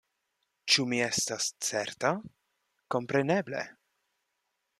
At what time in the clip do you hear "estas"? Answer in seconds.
1.07-1.49